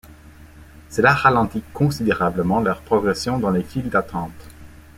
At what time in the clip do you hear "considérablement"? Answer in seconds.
1.75-2.59